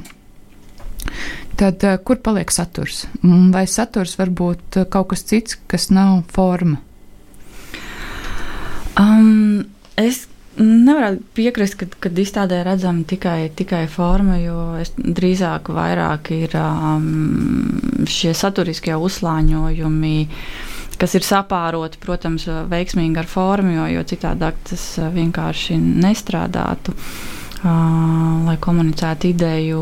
Tad 1.60 1.84
uh, 1.84 2.00
kur 2.00 2.24
paliek 2.24 2.56
saturs? 2.56 3.04
Vai 3.52 3.68
saturs 3.68 4.16
var 4.22 4.32
būt 4.32 4.80
uh, 4.80 4.88
kaut 4.88 5.12
kas 5.12 5.28
cits, 5.28 5.60
kas 5.68 5.92
nav 5.92 6.22
forma? 6.32 6.80
Um, 8.96 9.66
es 10.00 10.30
Nevarētu 10.62 11.24
piekrist, 11.38 11.78
ka, 11.80 11.88
kad 12.06 12.20
izstādē 12.22 12.62
redzama 12.68 13.06
tikai, 13.08 13.50
tikai 13.58 13.86
forma, 13.90 14.38
jo 14.42 14.58
drīzāk 14.98 15.72
vairāk 15.74 16.32
ir 16.36 16.56
um, 16.60 18.06
šie 18.10 18.34
saturiskie 18.38 18.96
uzslāņojumi, 18.98 20.16
kas 21.02 21.18
ir 21.18 21.26
sapāroti, 21.26 22.02
protams, 22.04 22.46
veiksmīgi 22.72 23.22
ar 23.22 23.30
formu, 23.30 23.76
jo, 23.80 23.90
jo 23.98 24.06
citādi 24.14 24.52
tas 24.70 24.88
vienkārši 25.16 25.80
nestrādātu, 25.82 26.94
uh, 26.94 27.42
lai 27.64 28.58
komunicētu 28.62 29.32
ideju, 29.32 29.82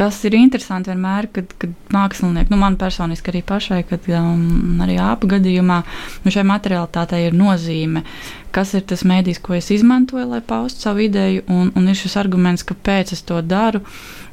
kas 0.00 0.22
ir 0.24 0.32
interesanti 0.38 0.88
vienmēr, 0.88 1.26
kad, 1.34 1.50
kad 1.60 1.72
mākslinieki, 1.92 2.48
nu 2.48 2.58
man 2.62 2.78
personiski 2.80 3.34
arī 3.34 3.42
pašai, 3.44 3.82
kad 3.88 4.06
um, 4.16 4.80
arī 4.80 4.96
āpa 4.96 5.28
gadījumā, 5.34 5.76
nu 6.24 6.32
šai 6.32 6.44
materialitātei 6.48 7.26
ir 7.26 7.36
nozīme, 7.36 8.00
kas 8.56 8.72
ir 8.78 8.86
tas 8.88 9.04
mēdījis, 9.04 9.42
ko 9.44 9.58
es 9.58 9.68
izmantoju, 9.76 10.24
lai 10.32 10.40
paustu 10.40 10.86
savu 10.86 11.04
ideju, 11.04 11.44
un, 11.52 11.68
un 11.76 11.92
ir 11.92 12.00
šis 12.00 12.16
arguments, 12.22 12.64
kāpēc 12.70 13.12
es 13.12 13.20
to 13.28 13.42
daru, 13.44 13.82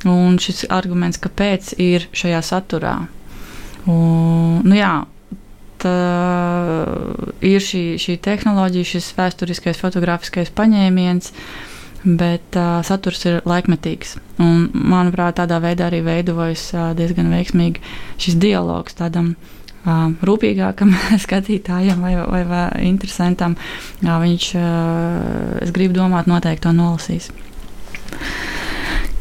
un 0.07 0.39
šis 0.39 0.69
arguments, 0.71 1.19
kāpēc 1.19 1.75
ir 1.83 2.07
šajā 2.15 2.41
saturā. 2.47 2.95
Un, 3.91 4.63
nu 4.63 4.79
jā, 4.79 4.93
tā 5.83 5.97
ir 7.43 7.59
šī, 7.63 7.87
šī 8.01 8.21
tehnoloģija, 8.23 8.93
šis 8.95 9.15
vēsturiskais 9.19 9.83
fotografiskais 9.83 10.55
paņēmiens. 10.55 11.35
Uh, 11.35 11.73
bet 12.15 12.55
uh, 12.55 12.79
saturs 12.85 13.25
ir 13.27 13.41
laikmetīgs. 13.47 14.15
Un, 14.43 14.67
manuprāt, 14.71 15.37
tādā 15.41 15.59
veidā 15.63 15.89
arī 15.89 16.03
veidojas 16.05 16.69
uh, 16.75 16.91
diezgan 16.97 17.31
veiksmīgi 17.33 17.83
šis 18.21 18.37
dialogs 18.39 18.95
tādam 18.97 19.33
uh, 19.33 20.13
rūpīgākam 20.23 20.93
skatītājam 21.25 22.05
vai, 22.05 22.15
vai, 22.21 22.43
vai 22.47 22.65
interesantam. 22.87 23.57
Uh, 24.03 24.15
viņš, 24.23 24.47
uh, 24.55 25.57
es 25.65 25.73
gribu 25.75 25.97
domāt, 25.99 26.29
noteikti 26.31 26.67
to 26.69 26.75
nolasīs. 26.77 27.31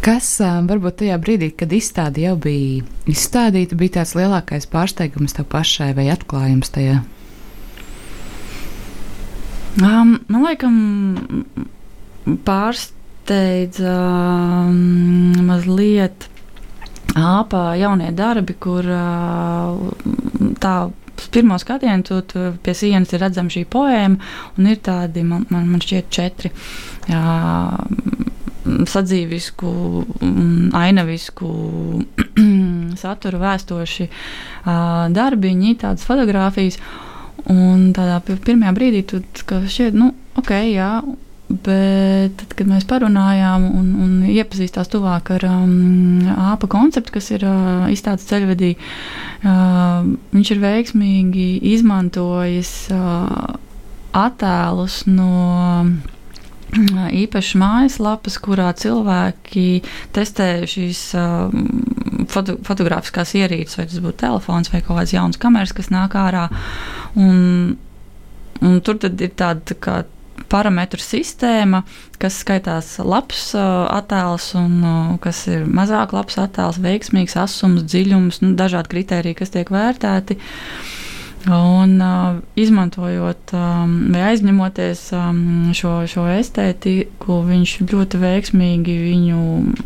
Kas 0.06 0.36
varbūt 0.38 1.00
tajā 1.00 1.16
brīdī, 1.18 1.48
kad 1.58 1.72
izstāde 1.74 2.22
jau 2.22 2.36
bija 2.38 2.84
izstādīta, 3.10 3.74
bija 3.74 3.96
tāds 3.98 4.14
lielākais 4.14 4.68
pārsteigums 4.70 5.34
tev 5.34 5.48
pašai 5.50 5.90
vai 5.96 6.06
atklājums 6.12 6.70
tajā? 6.70 7.00
Um, 9.82 10.14
man 10.28 10.44
liekas, 10.46 11.66
pārsteidza 12.46 13.96
um, 14.66 15.46
mazliet 15.46 16.28
āpā 17.16 17.64
jaunie 17.80 18.10
darbi, 18.16 18.56
kur 18.60 18.86
uh, 18.92 20.52
tā 20.60 20.76
uz 21.16 21.28
pirmo 21.32 21.58
skatienu 21.58 22.04
tu, 22.04 22.20
tu 22.28 22.50
pie 22.62 22.74
sienas 22.76 23.12
ir 23.14 23.22
redzama 23.24 23.52
šī 23.52 23.64
poēma, 23.72 24.30
un 24.58 24.68
ir 24.70 24.82
tādi, 24.84 25.24
man, 25.24 25.46
man, 25.50 25.68
man 25.70 25.82
šķiet, 25.82 26.10
četri. 26.12 26.52
Jā, 27.08 27.22
sadzīvisku, 28.66 29.72
ainavisku 30.76 31.50
saturu 33.02 33.40
vēstoši 33.42 34.08
darbiņi, 35.16 35.76
tādas 35.82 36.06
fotogrāfijas. 36.08 36.80
Un 37.52 37.92
tādā 37.94 38.18
pirmajā 38.26 38.72
brīdī 38.74 39.04
tu 39.06 39.20
šķiet, 39.46 39.94
nu, 39.94 40.10
ok, 40.40 40.50
jā, 40.66 40.90
Bet 41.46 42.32
tad, 42.40 42.54
kad 42.58 42.66
mēs 42.66 42.88
parunājām 42.90 43.68
un, 43.70 43.90
un 44.02 44.14
iepazīstās 44.26 44.90
tuvāk 44.90 45.30
ar 45.36 45.44
um, 45.46 46.26
APA 46.26 46.66
konceptu, 46.72 47.14
kas 47.14 47.30
ir 47.36 47.44
uh, 47.46 47.84
izstādes 47.92 48.26
ceļvedī, 48.26 48.72
uh, 49.46 50.08
viņš 50.34 50.50
ir 50.56 50.62
veiksmīgi 50.64 51.46
izmantojis 51.76 52.72
uh, 52.90 53.54
attēlus 54.18 55.04
no 55.06 55.30
uh, 55.86 57.06
īpašas 57.14 57.60
mājaslapas, 57.62 58.40
kurā 58.42 58.72
cilvēki 58.82 59.68
testē 60.18 60.50
šīs 60.66 61.04
uh, 61.14 61.46
foto, 62.26 62.58
fotografiskās 62.66 63.36
ierīces, 63.38 63.78
vai 63.78 63.86
tas 63.86 64.02
būtu 64.02 64.18
telefons 64.24 64.74
vai 64.74 64.82
kaut 64.82 64.98
kāds 64.98 65.14
jauns 65.14 65.38
kameras, 65.38 65.76
kas 65.78 65.94
nāk 65.94 66.18
ārā. 66.18 66.48
Un, 67.14 67.76
un 68.66 68.78
tur 68.82 68.98
ir 69.06 69.34
tāda 69.38 69.62
tā 69.70 69.78
kā 69.78 70.02
parametru 70.52 71.00
sistēma, 71.02 71.82
kas 72.22 72.40
skaitās 72.42 72.96
labs 73.02 73.48
uh, 73.56 73.86
attēls 73.92 74.50
un 74.58 74.76
uh, 74.82 75.14
kas 75.22 75.44
ir 75.50 75.66
mazāk 75.68 76.14
labs 76.16 76.38
attēls, 76.40 76.80
veiksmīgs 76.82 77.36
asums, 77.40 77.86
dziļums, 77.88 78.42
nu, 78.44 78.54
dažādi 78.58 78.92
kriteriji, 78.94 79.38
kas 79.40 79.54
tiek 79.54 79.72
vērtēti. 79.72 80.38
Un, 81.46 81.92
uh, 82.02 82.40
izmantojot 82.58 83.52
um, 83.54 83.92
vai 84.10 84.24
aizņemoties 84.32 85.04
um, 85.14 85.42
šo, 85.78 86.00
šo 86.10 86.24
estētiku, 86.34 87.40
viņš 87.46 87.76
ļoti 87.86 88.22
veiksmīgi 88.22 88.96
viņu 89.04 89.42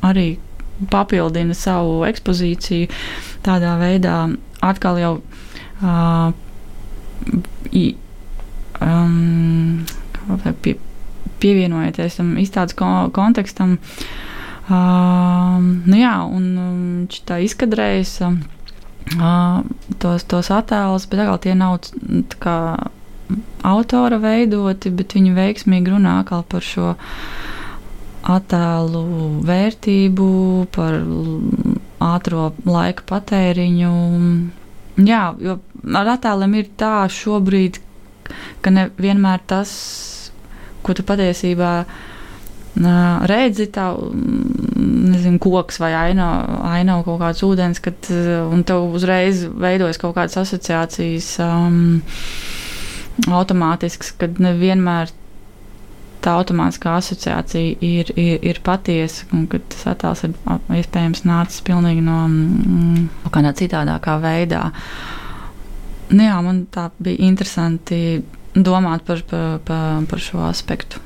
arī 0.09 0.29
papildina 0.89 1.57
savu 1.57 2.07
ekspozīciju. 2.09 2.89
Tādā 3.45 3.75
veidā 3.81 4.23
atkal 4.65 5.01
jau 5.03 5.13
uh, 5.21 6.33
i, 7.77 7.85
um, 8.81 9.85
pie, 10.63 10.77
pievienojoties 11.43 12.21
tam 12.21 12.37
izstādes 12.41 12.77
kontekstam. 13.17 13.79
Uh, 14.71 15.59
nu 15.61 15.99
jā, 15.99 16.15
un 16.31 16.45
viņš 17.03 17.23
tā 17.27 17.41
izkadrējas 17.43 18.13
uh, 18.29 18.37
tos, 19.99 20.27
tos 20.31 20.51
attēlus, 20.55 21.09
bet 21.11 21.25
atkal 21.25 21.41
tie 21.43 21.57
nav 21.59 21.81
kā 22.43 22.59
autora 23.67 24.21
veidoti, 24.23 24.93
bet 24.95 25.17
viņi 25.17 25.35
veiksmīgi 25.35 25.95
runā 25.95 26.21
par 26.51 26.65
šo 26.65 26.95
attēlu 28.31 29.03
vērtību, 29.49 30.31
par 30.75 30.99
ātro 32.05 32.51
laika 32.69 33.07
patēriņu. 33.09 33.93
Jā, 35.01 35.23
jo 35.41 35.57
ar 35.97 36.15
attēliem 36.15 36.59
ir 36.61 36.73
tā 36.81 37.09
šobrīd, 37.11 37.81
ka 38.65 38.73
nevienmēr 38.75 39.45
tas 39.51 39.75
ko 40.83 40.97
tu 40.97 41.05
patiesībā 41.07 41.75
redzi, 43.31 43.67
tā 43.75 43.91
nezinu, 43.99 45.41
koks 45.43 45.81
vai 45.83 45.91
ainava, 45.99 46.61
ainava 46.71 47.05
kaut 47.09 47.19
kāds 47.23 47.43
ūdens, 47.45 47.81
kad, 47.83 48.11
un 48.55 48.63
tev 48.67 48.95
uzreiz 48.95 49.43
veidojas 49.51 49.99
kaut 50.01 50.15
kādas 50.17 50.39
asociācijas 50.41 51.33
um, 51.45 51.99
automātisks, 53.27 54.15
kad 54.21 54.39
nevienmēr 54.41 55.11
tā 56.25 56.37
automātiskā 56.37 56.95
asociācija 57.01 57.81
ir, 57.85 58.13
ir, 58.15 58.39
ir 58.45 58.61
patiesa, 58.65 59.27
un 59.35 59.47
ka 59.51 59.61
tas 59.73 59.87
attēls 59.95 60.27
ir 60.29 60.35
iespējams 60.79 61.25
nācis 61.29 61.65
pilnīgi 61.67 62.05
no 62.05 62.23
mm, 62.29 63.07
kaut 63.25 63.35
kādā 63.39 63.55
citādākā 63.57 64.19
veidā. 64.23 64.67
Nu, 66.11 66.25
jā, 66.27 66.37
man 66.43 66.65
tā 66.75 66.89
bija 66.99 67.23
interesanti 67.23 68.21
domāt 68.55 69.05
par, 69.07 69.23
par, 69.31 69.61
par, 69.67 70.07
par 70.11 70.23
šo 70.23 70.43
aspektu. 70.49 70.99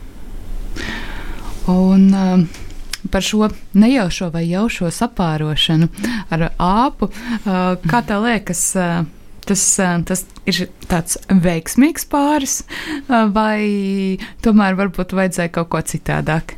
Un, 1.68 2.06
uh, 2.12 2.62
par 3.10 3.22
šo 3.22 3.48
nejaušo 3.72 4.30
vai 4.32 4.46
jaušo 4.48 4.90
sapārošanu 4.90 5.90
ar 6.32 6.48
āpu. 6.56 7.10
Uh, 7.10 7.76
kā 7.84 8.00
tev 8.06 8.24
liekas, 8.24 8.64
uh, 8.80 9.04
tas, 9.44 9.64
uh, 9.82 9.98
tas 10.08 10.24
ir 10.48 10.66
tāds 10.88 11.20
veiksmīgs 11.28 12.08
pāris, 12.10 12.62
vai 13.08 14.18
tomēr 14.44 14.76
varbūt 14.80 15.16
vajadzēja 15.16 15.52
kaut 15.54 15.72
ko 15.72 15.84
citādāk? 15.84 16.56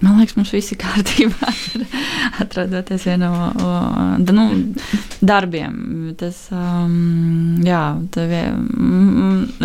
Man 0.00 0.16
liekas, 0.16 0.36
mums 0.38 0.52
viss 0.54 0.72
ir 0.72 0.78
kārtībā. 0.80 1.50
Atrodoties 2.42 3.04
vienā 3.04 3.28
no 3.28 4.32
nu, 4.36 4.46
darbiem. 5.20 5.74
Tas, 6.20 6.46
um, 6.56 7.60
jā, 7.66 7.82
vien, 8.16 8.64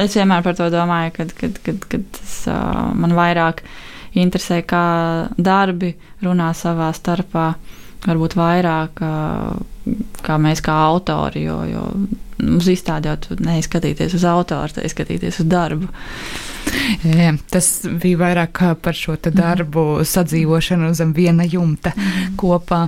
es 0.04 0.18
vienmēr 0.18 0.44
par 0.44 0.58
to 0.60 0.68
domāju, 0.74 1.14
kad, 1.20 1.32
kad, 1.40 1.62
kad, 1.64 1.88
kad 1.92 2.04
tas 2.20 2.36
uh, 2.52 2.92
man 3.00 3.16
vairāk 3.16 3.64
interesē, 4.16 4.60
kā 4.68 4.84
darbi 5.38 5.94
runā 6.26 6.52
savā 6.56 6.92
starpā. 6.96 7.54
Varbūt 8.06 8.36
vairāk 8.38 9.00
uh, 9.02 9.56
kā 10.26 10.38
mēs 10.42 10.62
kā 10.66 10.76
autori, 10.90 11.46
jo, 11.46 11.62
jo 11.70 11.86
uz 12.58 12.68
izstādi 12.70 13.10
jau 13.10 13.38
neizskatīties 13.40 14.18
uz 14.18 14.26
autoru, 14.28 14.76
te 14.76 14.86
izskatīties 14.86 15.40
uz 15.44 15.50
darbu. 15.50 15.90
Jā, 17.06 17.34
tas 17.52 17.70
bija 18.02 18.20
vairāk 18.22 18.62
par 18.82 18.98
šo 18.98 19.18
darbu 19.26 19.84
mm. 20.00 20.08
sadzīvošanu 20.12 20.94
zem 20.98 21.14
viena 21.16 21.46
jumta 21.48 21.94
mm. 21.96 22.34
kopā. 22.40 22.86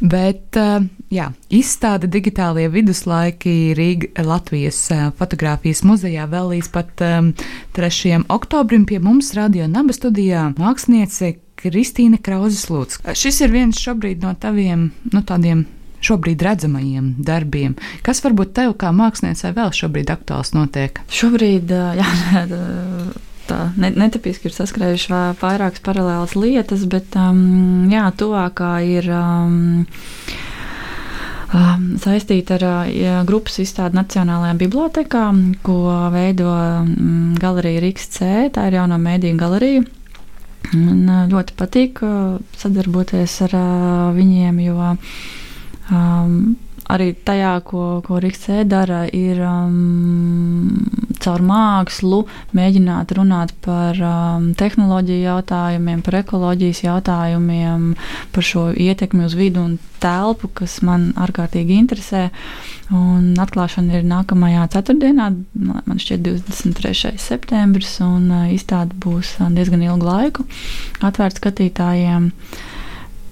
Bet 0.00 0.58
jā, 1.12 1.30
izstāde 1.54 2.10
digitālie 2.10 2.68
viduslaiki 2.72 3.74
Rīga 3.78 4.24
Latvijas 4.26 4.80
fotografijas 5.18 5.84
muzejā 5.86 6.28
vēl 6.30 6.54
līdz 6.54 6.70
pat 6.74 7.04
3. 7.78 8.22
oktobrim 8.28 8.86
pie 8.88 9.00
mums 9.02 9.34
radio 9.38 9.68
naba 9.70 9.96
studijā 9.96 10.50
māksliniece 10.58 11.36
Kristīna 11.58 12.20
Krauzes 12.22 12.68
Lūdz. 12.70 13.02
Šis 13.18 13.42
ir 13.42 13.50
viens 13.54 13.80
šobrīd 13.82 14.22
no 14.22 14.34
taviem, 14.38 14.90
nu, 15.10 15.22
tādiem 15.26 15.64
šobrīd 16.04 16.42
redzamajiem 16.46 17.14
darbiem. 17.26 17.74
Kas 18.06 18.22
varbūt 18.22 18.54
tev 18.54 18.76
kā 18.78 18.92
māksliniecei 18.94 19.54
vēl 19.56 19.72
šobrīd 19.74 20.12
aktuāls 20.14 20.54
notiek? 20.54 21.00
Šobrīd, 21.10 21.74
jā, 21.98 22.44
tā 23.48 23.60
netipiski 23.78 24.48
ir 24.48 24.54
saskrējuši 24.56 25.22
vairākas 25.40 25.82
paralēlas 25.84 26.36
lietas, 26.38 26.84
bet 26.90 27.16
um, 27.18 27.88
jā, 27.92 28.08
tuvākā 28.18 28.76
ir. 28.98 29.10
Um, 29.14 29.56
Um, 31.48 31.94
saistīta 31.96 32.58
ar 32.58 32.64
uh, 32.68 33.22
grupas 33.24 33.54
izstādi 33.62 33.96
Nacionālajā 33.96 34.52
bibliotekā, 34.60 35.22
ko 35.64 35.76
veido 36.12 36.50
um, 36.52 37.30
galerija 37.40 37.80
Rīgas 37.86 38.10
C. 38.12 38.28
Tā 38.52 38.66
ir 38.68 38.76
jaunā 38.76 38.98
mēdīņa 39.00 39.40
galerija. 39.40 39.86
Man 40.74 41.08
uh, 41.08 41.22
ļoti 41.32 41.56
patīk 41.56 42.02
uh, 42.04 42.36
sadarboties 42.60 43.38
ar 43.48 43.56
uh, 43.56 44.12
viņiem, 44.18 44.60
jo 44.66 44.92
Um, 45.88 46.56
arī 46.92 47.12
tajā, 47.26 47.52
ko, 47.68 48.00
ko 48.04 48.18
Rīgas 48.22 48.64
dara, 48.68 49.02
ir 49.12 49.40
um, 49.44 50.86
caur 51.20 51.42
mākslu 51.44 52.22
mēģināt 52.56 53.12
runāt 53.18 53.52
par 53.64 53.98
um, 54.00 54.50
tehnoloģiju 54.58 55.26
jautājumiem, 55.26 56.00
par 56.06 56.18
ekoloģijas 56.22 56.82
jautājumiem, 56.86 57.92
par 58.32 58.48
šo 58.50 58.68
ietekmi 58.72 59.26
uz 59.28 59.36
vidu 59.38 59.64
un 59.66 59.76
telpu, 60.02 60.50
kas 60.60 60.78
man 60.86 61.10
ārkārtīgi 61.18 61.76
interesē. 61.76 62.28
Un 62.94 63.34
atklāšana 63.36 63.98
ir 63.98 64.08
nākamajā 64.08 64.64
ceturtdienā, 64.72 65.28
man 65.60 66.00
šķiet, 66.00 66.24
23. 66.24 67.12
septembris, 67.20 67.98
un 68.04 68.30
uh, 68.32 68.48
izstāde 68.54 68.96
būs 68.96 69.36
diezgan 69.52 69.84
ilgu 69.84 70.08
laiku 70.08 70.48
atvērta 71.04 71.42
skatītājiem. 71.42 72.32
Uh, 72.32 72.66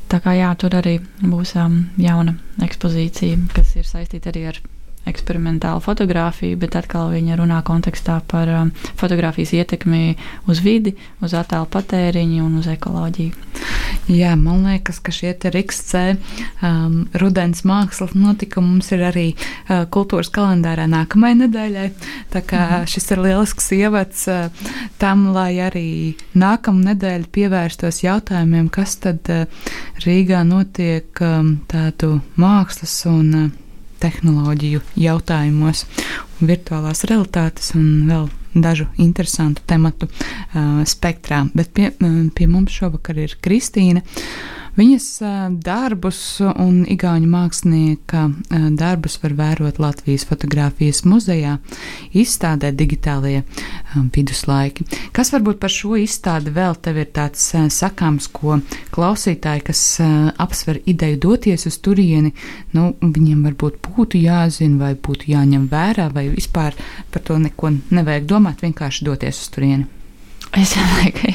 Tā 0.07 0.21
kā 0.23 0.37
jā, 0.39 0.53
tur 0.55 0.77
arī 0.79 1.01
būs 1.19 1.57
um, 1.59 1.81
jauna 1.99 2.37
ekspozīcija, 2.63 3.39
kas 3.57 3.75
ir 3.75 3.87
saistīta 3.89 4.31
arī 4.31 4.45
ar 4.53 4.61
eksperimentālu 5.07 5.83
fotografiju, 5.83 6.59
bet 6.63 6.77
atkal 6.79 7.11
viņa 7.15 7.39
runā 7.41 7.61
kontekstā 7.67 8.21
par 8.31 8.51
um, 8.51 8.73
fotografijas 8.99 9.55
ietekmi 9.59 10.17
uz 10.51 10.63
vidi, 10.63 10.97
uz 11.23 11.35
attēlu 11.39 11.69
patēriņu 11.71 12.43
un 12.47 12.59
uz 12.63 12.71
ekoloģiju. 12.71 13.47
Jā, 14.07 14.37
man 14.39 14.63
liekas, 14.63 15.01
ka 15.03 15.11
šie 15.11 15.33
RXC 15.35 16.03
um, 16.63 17.09
rudens 17.19 17.65
mākslas 17.67 18.13
notikumi 18.15 18.77
mums 18.77 18.93
ir 18.95 19.03
arī 19.09 19.25
uh, 19.35 19.83
kultūras 19.91 20.31
kalendārā 20.31 20.85
nākamajai 20.91 21.39
nedēļai. 21.41 21.87
Tā 22.31 22.43
kā 22.47 22.63
mm. 22.63 22.87
šis 22.93 23.11
ir 23.17 23.23
lielisks 23.25 23.67
ievads 23.75 24.23
uh, 24.31 24.71
tam, 25.03 25.27
lai 25.35 25.59
arī 25.65 25.89
nākamā 26.39 26.93
nedēļa 26.93 27.33
pievērstos 27.35 28.05
jautājumiem, 28.07 28.71
kas 28.71 28.95
tad 29.03 29.27
uh, 29.35 29.75
Rīgā 30.07 30.45
notiek 30.47 31.27
um, 31.27 31.57
tādu 31.67 32.21
mākslas 32.39 33.01
un 33.11 33.29
uh, 33.35 33.53
tehnoloģiju 34.07 34.87
jautājumos, 35.03 35.83
virtuālās 36.39 37.03
realitātes 37.11 37.75
un 37.75 37.89
vēl 38.07 38.29
dažu 38.63 38.87
interesantu 39.03 39.63
tematu 39.67 40.09
uh, 40.09 40.83
spektrā. 40.89 41.45
Bet 41.55 41.73
pie, 41.77 41.91
pie 42.35 42.49
mums 42.51 42.75
šovakar 42.77 43.19
ir 43.23 43.37
Kristīna. 43.43 44.03
Viņas 44.77 45.07
darbus 45.65 46.19
un 46.45 46.83
igauņu 46.93 47.29
mākslinieka 47.33 48.27
darbus 48.77 49.17
var 49.23 49.33
vērot 49.39 49.79
Latvijas 49.81 50.27
fotografijas 50.29 51.01
muzejā, 51.09 51.55
izstādē 52.13 52.75
digitālie 52.77 53.43
viduslaiki. 53.95 54.85
Kas 55.17 55.33
varbūt 55.33 55.63
par 55.63 55.73
šo 55.73 55.97
izstādi 55.97 56.53
vēl 56.53 56.77
tev 56.85 57.01
ir 57.01 57.09
tāds 57.17 57.49
sakāms, 57.73 58.29
ko 58.29 58.59
klausītāji, 58.93 59.65
kas 59.71 59.83
apsver 60.45 60.83
ideju 60.85 61.23
doties 61.25 61.67
uz 61.71 61.81
turieni, 61.81 62.35
nu, 62.77 62.91
viņiem 63.01 63.49
varbūt 63.49 63.81
būtu 63.89 64.21
jāzina 64.21 64.85
vai 64.85 64.95
būtu 64.95 65.33
jāņem 65.33 65.69
vērā, 65.73 66.11
vai 66.13 66.29
vispār 66.35 66.77
par 67.11 67.25
to 67.25 67.41
neko 67.41 67.73
nevajag 67.97 68.29
domāt, 68.29 68.61
vienkārši 68.67 69.09
doties 69.09 69.41
uz 69.41 69.53
turieni. 69.57 69.89
Es 70.57 70.71
domāju, 70.77 71.11
ka 71.17 71.33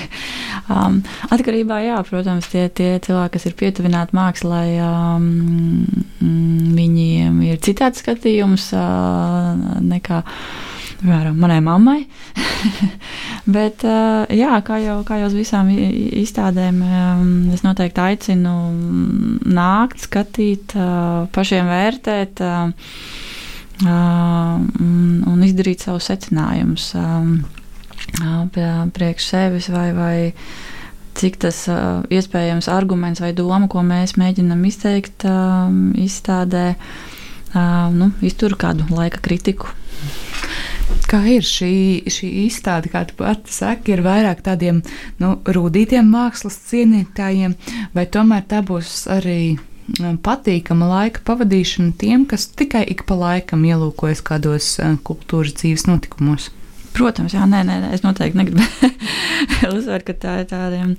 Um, 0.69 1.01
atkarībā, 1.33 1.79
jā, 1.85 1.99
protams, 2.07 2.49
tie, 2.51 2.67
tie 2.69 2.95
cilvēki, 3.03 3.33
kas 3.37 3.47
ir 3.49 3.55
pietuvināti 3.59 4.17
mākslai, 4.17 4.67
um, 4.85 5.85
viņiem 6.21 7.39
ir 7.47 7.63
citāds 7.65 8.03
skatījums 8.03 8.69
uh, 8.77 9.81
nekā 9.81 10.21
piemēram, 11.01 11.37
manai 11.41 11.59
mammai. 11.65 11.99
Bet, 13.55 13.83
jā, 14.37 14.51
kā 14.65 14.77
jau, 14.83 14.99
kā 15.07 15.17
jau 15.21 15.29
uz 15.31 15.37
visām 15.37 15.71
izstādēm, 15.71 16.81
es 17.55 17.63
noteikti 17.65 18.03
aicinu 18.03 18.53
nākt, 19.49 20.03
skatīt, 20.05 20.75
pašiem 21.33 21.71
vērtēt 21.71 22.43
un 23.81 25.47
izdarīt 25.47 25.87
savus 25.87 26.11
secinājumus 26.11 26.91
priekš 28.93 29.27
sevis 29.31 29.69
vai, 29.71 29.91
vai 29.95 30.15
cik 31.17 31.37
tas 31.43 31.63
uh, 31.71 32.03
iespējams 32.11 32.69
arguments 32.71 33.21
vai 33.23 33.31
doma, 33.35 33.67
ko 33.71 33.83
mēs 33.85 34.15
mēģinam 34.19 34.63
izteikt 34.67 35.25
uh, 35.27 35.67
izstādē, 35.99 36.75
uh, 36.75 37.89
nu, 37.93 38.11
iztur 38.25 38.55
kādu 38.59 38.87
laika 38.91 39.21
kritiku. 39.23 39.71
Kā 41.11 41.19
ir 41.27 41.43
šī, 41.45 41.73
šī 42.11 42.29
izstāde, 42.45 42.91
kā 42.91 43.03
tu 43.07 43.17
pati 43.19 43.51
saki, 43.53 43.93
ir 43.95 44.03
vairāk 44.05 44.41
tādiem 44.45 44.79
nu, 45.21 45.33
rūtītiem 45.45 46.07
mākslas 46.07 46.57
cienītājiem, 46.69 47.57
vai 47.95 48.07
tomēr 48.07 48.47
tā 48.49 48.61
būs 48.65 49.05
arī 49.11 49.57
patīkama 50.23 50.87
laika 50.87 51.23
pavadīšana 51.27 51.97
tiem, 51.99 52.25
kas 52.29 52.47
tikai 52.55 52.85
ik 52.93 53.03
pa 53.09 53.17
laikam 53.19 53.65
ielūkojas 53.67 54.23
kādos 54.25 54.73
kultūras 55.07 55.57
dzīves 55.59 55.87
notikumos? 55.89 56.49
Protams, 56.91 57.31
jā, 57.31 57.45
nē, 57.47 57.61
nē, 57.63 57.75
es 57.95 58.03
noteikti 58.03 58.35
negribu 58.35 58.63
uzsvērt, 59.77 60.03
ka 60.09 60.15
tā 60.19 60.33
ir 60.41 60.49
tādiem 60.49 60.89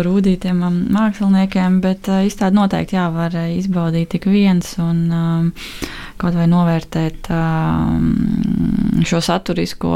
rūtītiem 0.00 0.62
um, 0.64 0.78
māksliniekiem, 0.94 1.80
bet 1.84 2.08
uh, 2.08 2.22
izstādi 2.24 2.56
noteikti 2.56 2.96
jā, 2.96 3.04
var 3.12 3.36
uh, 3.36 3.50
izbaudīt 3.52 4.14
tik 4.14 4.30
viens 4.32 4.72
un 4.80 5.02
um, 5.12 5.50
kaut 6.20 6.38
vai 6.38 6.48
novērtēt 6.48 7.28
um, 7.36 8.08
šo 9.04 9.20
saturisko 9.24 9.92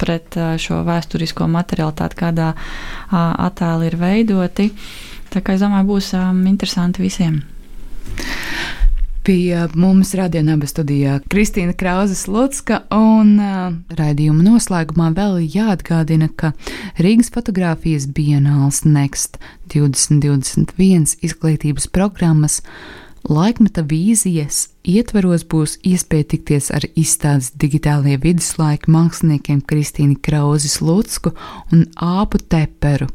pret 0.00 0.36
uh, 0.36 0.54
šo 0.60 0.82
vēsturisko 0.84 1.48
materialitāti, 1.48 2.20
kādā 2.20 2.52
uh, 2.52 3.18
attēli 3.48 3.88
ir 3.88 3.98
veidoti. 4.00 4.68
Tā 5.32 5.40
kā 5.40 5.56
es 5.56 5.64
domāju, 5.64 5.94
būs 5.94 6.12
um, 6.20 6.44
interesanti 6.50 7.02
visiem. 7.02 7.40
Pie 9.24 9.56
mums 9.72 10.10
radionāba 10.18 10.66
studijā 10.68 11.14
Kristīna 11.32 11.72
Krauzes 11.80 12.26
Lutska 12.28 12.82
un 12.92 13.30
uh, 13.40 13.70
raidījuma 13.96 14.44
noslēgumā 14.44 15.06
vēl 15.16 15.38
jāatgādina, 15.48 16.28
ka 16.28 16.50
Rīgas 17.00 17.32
fotografijas 17.32 18.04
bienāls 18.04 18.82
Next 18.84 19.40
2021 19.72 21.16
izglītības 21.24 21.88
programmas 21.88 22.60
laikmeta 23.24 23.86
vīzijas 23.88 24.66
ietveros 24.84 25.48
būs 25.48 25.78
iespēja 25.80 26.28
tikties 26.36 26.68
ar 26.76 26.84
izstādes 26.92 27.54
digitālie 27.56 28.20
viduslaika 28.20 28.92
māksliniekiem 28.92 29.64
Kristīnu 29.64 30.20
Krauzes 30.20 30.82
Lutsku 30.84 31.32
un 31.72 31.88
Āpu 31.96 32.44
Teperu 32.44 33.08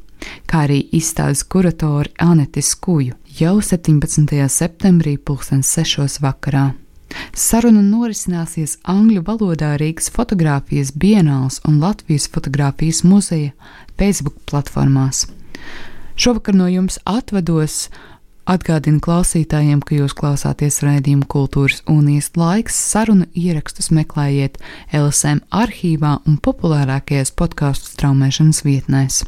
kā 0.49 0.65
arī 0.67 0.81
izstādes 0.95 1.43
kuratori 1.43 2.11
Aneti 2.19 2.61
Skuju 2.61 3.15
jau 3.39 3.61
17. 3.61 4.47
septembrī 4.49 5.17
2006. 5.17 6.19
vakarā. 6.23 6.73
Saruna 7.33 7.81
norisināsies 7.81 8.77
angļu 8.83 9.23
valodā 9.25 9.73
Rīgas 9.81 10.11
fotografijas 10.13 10.91
bienāls 10.91 11.59
un 11.67 11.79
Latvijas 11.81 12.27
fotografijas 12.29 13.03
muzeja 13.03 13.53
Facebook 13.97 14.37
platformās. 14.49 15.25
Šovakar 16.19 16.55
no 16.55 16.67
jums 16.67 16.99
atvados, 17.07 17.87
atgādinu 18.49 18.99
klausītājiem, 19.03 19.81
ka 19.85 19.95
jūs 19.95 20.15
klausāties 20.17 20.81
raidījuma 20.83 21.27
kultūras 21.31 21.81
unijas 21.87 22.31
laiks. 22.35 22.77
Sarunu 22.91 23.29
ierakstus 23.33 23.91
meklējiet 23.95 24.59
LSM 24.91 25.45
arhīvā 25.49 26.17
un 26.27 26.39
populārākajās 26.43 27.35
podkāstu 27.39 27.93
straumēšanas 27.93 28.65
vietnēs 28.67 29.23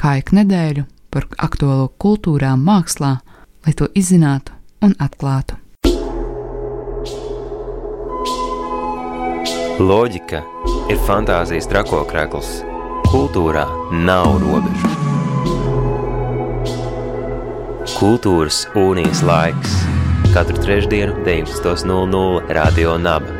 kā 0.00 0.16
ik 0.20 0.32
nedēļu 0.36 0.86
par 1.12 1.26
aktuālo 1.36 1.90
kultūrā, 2.00 2.54
mākslā, 2.56 3.18
lai 3.66 3.74
to 3.76 3.90
izzinātu 3.94 4.54
un 4.84 4.96
atklātu. 5.02 5.58
Loģika 9.80 10.42
ir 10.92 10.98
fantāzijas 11.06 11.68
trakokrekls. 11.70 12.60
Kultūrā 13.10 13.64
nav 14.06 14.36
robežu. 14.42 14.96
Kultūras 17.96 18.64
unijas 18.78 19.24
laiks 19.26 19.80
katru 20.34 20.60
trešdienu, 20.62 21.24
19.00 21.26 22.54
Radio 22.54 22.96
Naba. 22.98 23.39